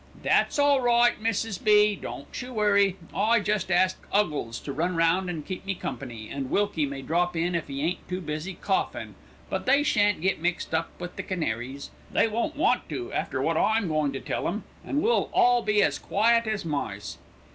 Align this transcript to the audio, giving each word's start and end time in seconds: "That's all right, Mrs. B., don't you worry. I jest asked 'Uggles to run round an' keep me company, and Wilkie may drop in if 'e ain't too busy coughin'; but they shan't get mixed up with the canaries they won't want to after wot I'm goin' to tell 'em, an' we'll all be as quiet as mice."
"That's 0.23 0.57
all 0.57 0.81
right, 0.81 1.21
Mrs. 1.21 1.63
B., 1.63 1.95
don't 1.95 2.41
you 2.41 2.53
worry. 2.55 2.95
I 3.13 3.39
jest 3.39 3.69
asked 3.69 4.01
'Uggles 4.11 4.59
to 4.63 4.73
run 4.73 4.95
round 4.95 5.29
an' 5.29 5.43
keep 5.43 5.63
me 5.63 5.75
company, 5.75 6.27
and 6.27 6.49
Wilkie 6.49 6.87
may 6.87 7.03
drop 7.03 7.35
in 7.35 7.53
if 7.53 7.69
'e 7.69 7.83
ain't 7.83 8.09
too 8.09 8.19
busy 8.19 8.55
coughin'; 8.55 9.13
but 9.47 9.67
they 9.67 9.83
shan't 9.83 10.19
get 10.21 10.41
mixed 10.41 10.73
up 10.73 10.89
with 10.99 11.17
the 11.17 11.21
canaries 11.21 11.91
they 12.11 12.27
won't 12.27 12.55
want 12.55 12.89
to 12.89 13.13
after 13.13 13.43
wot 13.43 13.57
I'm 13.57 13.87
goin' 13.89 14.11
to 14.13 14.19
tell 14.19 14.47
'em, 14.47 14.63
an' 14.83 15.01
we'll 15.03 15.29
all 15.33 15.61
be 15.61 15.83
as 15.83 15.99
quiet 15.99 16.47
as 16.47 16.65
mice." 16.65 17.19